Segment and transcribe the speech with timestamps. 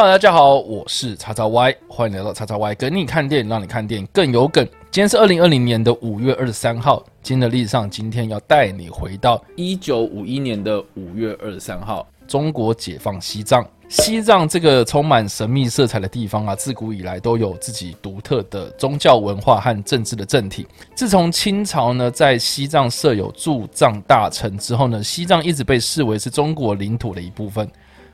[0.00, 4.64] Hello，大家好，我是叉叉 Y，欢迎来到叉叉 Y，跟你看电影，让你看电影更有梗。
[4.92, 13.66] 今天是二零二零年的五月二十三号，今天的历史上，今天要带你回到一九五一年的五月二十三号，中国解放西藏。
[13.88, 20.64] 西藏这个充满神秘色彩的地方啊，自古以来都有自己独特的宗教文化和政治的政体。
[20.94, 27.68] 自从清朝呢在西藏设有驻藏大臣之后呢，西藏一直被视为是中国领土的一部分。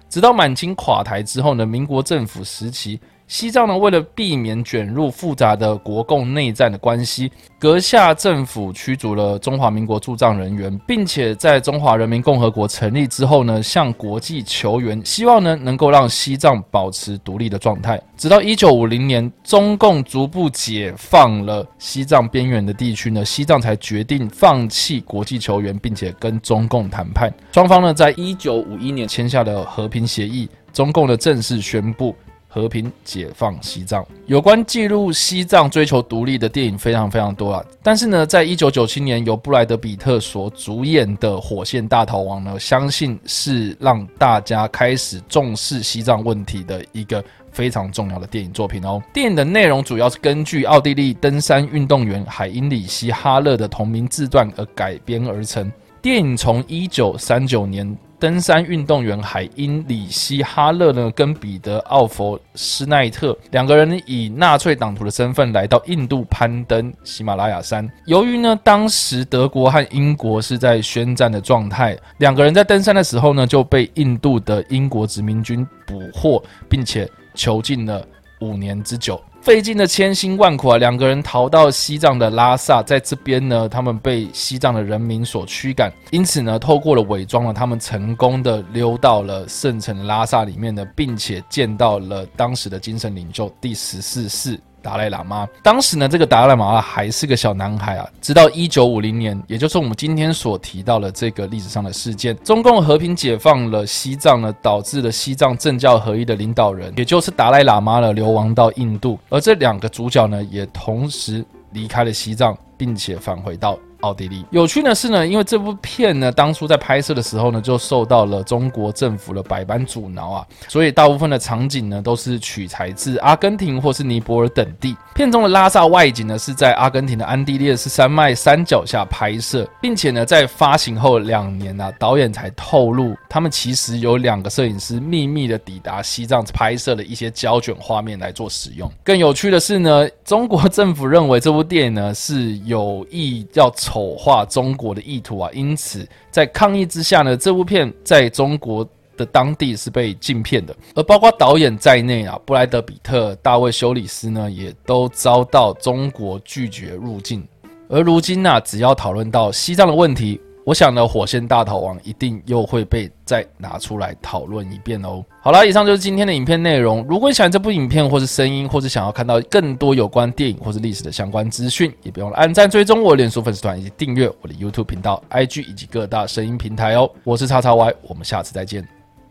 [0.09, 3.01] 直到满清垮台之后呢，民国政府时期。
[3.27, 18.01] 西藏呢，为了避免卷入复杂的国共内战的关系，阁下政府驱逐了中华民国驻藏人员，并且在中华人民共和国成立之后呢，向国际求援，希望呢能够让西藏保持独立的状态。
[18.17, 27.33] 直到一九五零年，中共逐步解放了西藏边缘的地区呢，西藏才决定放弃国际求援，并且跟中共谈判。
[27.53, 32.15] 双方呢，在一九五一年签下了和平协议，中共的正式宣布。
[32.55, 37.65] 和平解放西藏，有关记录西藏追求独立的电影非常非常多啊。
[37.83, 49.03] 但是呢，在一九九七年由布莱德彼特所主演的《火线大逃亡》呢，相信是让大家开始重视西藏问题的一个非常重要的电影作品哦。
[49.13, 55.69] 电影的内容主要是根据奥地利登山运动员海因里希·哈勒的同名自传而改编而成。
[56.01, 57.99] 电影从一九三九年。
[58.25, 67.87] 登山运动员海因里希·哈勒呢，跟彼得·奥弗施奈特两个人以纳粹党徒的身份来到印度攀登喜马拉雅山。
[68.07, 78.03] 由于呢，当时德国和英国是在宣战的状态，两个人在登山的时候呢，就被印度的英国殖民军捕获，并且囚禁了
[78.41, 79.23] 五年之久。
[79.41, 94.59] 费尽了千辛万苦啊，两个人逃到西藏的拉萨，在这边呢，他们被西藏的人民所驱赶，因此呢，透过了伪装呢，他们成功的溜到了圣城拉萨里面呢，并且见到了当时的精神领袖第十四世。
[94.85, 98.07] 达赖喇嘛当时呢，这个达赖喇嘛还是个小男孩啊。
[98.21, 111.43] 直到一九五零年，也就是我们今天所提到的这个历史上的事件，中共和平解放了西藏呢，导致了西藏政教合一的领导人，也就是达赖喇嘛呢，流亡到印度，而这两个主角呢，也同时
[111.73, 113.79] 离开了西藏，并且返回到。
[114.05, 124.95] 奥地利有趣的是呢，因为这部片呢，当初在拍摄的时候呢，就受到了中国政府的百般阻挠啊，所以大部分的场景呢，都是取材自阿根廷或是尼泊尔等地。
[125.15, 138.91] 片中的拉萨外景呢，是在阿根廷的安第列斯山脉山脚下拍摄，并且呢，在发行后两年啊，导演才透露，他们其实有两个摄影师秘密的抵达西藏拍摄了一些胶卷画面来做使用。
[139.03, 143.73] 更有趣的是呢，中国政府认为这部电影呢是有意要。
[143.95, 148.85] 丑化中国的意图啊，因此在抗议之下呢，这部片在中国
[149.17, 157.47] 的当地是被禁片的，而包括导演在内啊，布莱德比特、大卫休里斯呢，也都遭到中国拒绝入境。
[157.89, 160.41] 而如今呢、啊，只要讨论到西藏的问题。
[160.65, 165.23] 我想呢，《火线大逃亡》一定又会被再拿出来讨论一遍哦。
[165.43, 167.05] 好啦，以上就是今天的影片内容。
[167.07, 177.11] 如果你喜欢这部影片，或是声音，或是想要看到更多有关电影或是历史的相关资讯，也别忘了按赞、追踪我的脸书粉丝团，以及订阅我的 YouTube 频道、IG 以及各大声音平台哦。
[177.25, 178.87] 我是叉叉 Y，我们下次再见，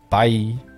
[0.10, 0.73] 拜。